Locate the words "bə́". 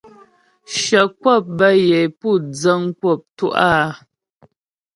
1.57-1.73